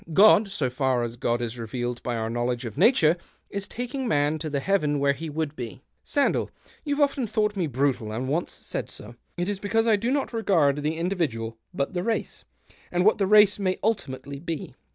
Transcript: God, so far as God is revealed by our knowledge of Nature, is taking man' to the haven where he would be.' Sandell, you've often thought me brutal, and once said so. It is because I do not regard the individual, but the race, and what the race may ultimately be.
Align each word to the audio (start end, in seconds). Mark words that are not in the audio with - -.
God, 0.13 0.47
so 0.47 0.71
far 0.71 1.03
as 1.03 1.15
God 1.15 1.43
is 1.43 1.59
revealed 1.59 2.01
by 2.01 2.15
our 2.15 2.27
knowledge 2.27 2.65
of 2.65 2.75
Nature, 2.75 3.17
is 3.51 3.67
taking 3.67 4.07
man' 4.07 4.39
to 4.39 4.49
the 4.49 4.59
haven 4.59 4.97
where 4.97 5.13
he 5.13 5.29
would 5.29 5.55
be.' 5.55 5.83
Sandell, 6.03 6.49
you've 6.83 6.99
often 6.99 7.27
thought 7.27 7.55
me 7.55 7.67
brutal, 7.67 8.11
and 8.11 8.27
once 8.27 8.51
said 8.51 8.89
so. 8.89 9.13
It 9.37 9.47
is 9.47 9.59
because 9.59 9.85
I 9.85 9.97
do 9.97 10.09
not 10.09 10.33
regard 10.33 10.77
the 10.77 10.97
individual, 10.97 11.55
but 11.71 11.93
the 11.93 12.01
race, 12.01 12.45
and 12.91 13.05
what 13.05 13.19
the 13.19 13.27
race 13.27 13.59
may 13.59 13.77
ultimately 13.83 14.39
be. 14.39 14.73